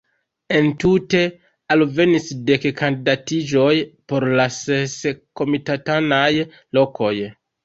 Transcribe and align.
Entute 0.59 1.19
alvenis 1.75 2.25
dek 2.47 2.65
kandidatiĝoj 2.79 3.75
por 4.13 4.27
la 4.41 4.49
ses 4.57 4.97
komitatanaj 5.43 6.29
lokoj. 6.81 7.15